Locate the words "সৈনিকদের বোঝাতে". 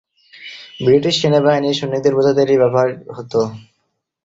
1.79-2.39